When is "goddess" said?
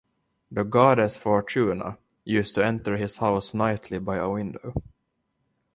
0.63-1.15